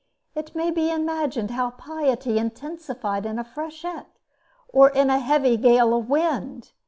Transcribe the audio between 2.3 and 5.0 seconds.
intensifies in a freshet, or